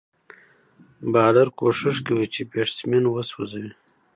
[1.13, 3.71] بالر کوښښ کوي، چي بېټسمېن وسوځوي.